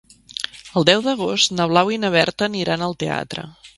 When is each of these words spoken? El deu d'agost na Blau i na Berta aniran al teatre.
El 0.81 0.87
deu 0.89 1.03
d'agost 1.07 1.53
na 1.59 1.67
Blau 1.73 1.93
i 1.97 1.99
na 2.07 2.11
Berta 2.17 2.49
aniran 2.51 2.87
al 2.87 2.97
teatre. 3.05 3.45